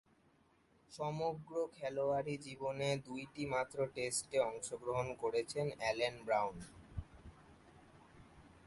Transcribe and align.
সমগ্র 0.91 1.53
খেলোয়াড়ী 1.75 2.35
জীবনে 2.37 2.89
দুইটিমাত্র 3.07 3.77
টেস্টে 3.95 4.37
অংশগ্রহণ 4.49 5.07
করেছেন 5.21 5.65
অ্যালেন 5.77 6.15
ব্রাউন। 6.25 6.55